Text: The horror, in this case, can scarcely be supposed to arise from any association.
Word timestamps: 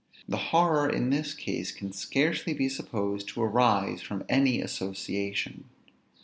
The 0.27 0.37
horror, 0.49 0.89
in 0.89 1.11
this 1.11 1.35
case, 1.35 1.71
can 1.71 1.91
scarcely 1.93 2.55
be 2.55 2.69
supposed 2.69 3.27
to 3.27 3.43
arise 3.43 4.01
from 4.01 4.23
any 4.27 4.59
association. 4.59 5.69